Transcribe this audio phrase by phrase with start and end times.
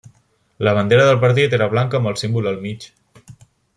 [0.67, 2.89] La bandera del partit era blanca amb el símbol al mig.